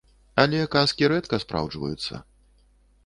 Але 0.43 0.61
казкі 0.75 1.09
рэдка 1.13 1.41
спраўджваюцца. 1.45 2.25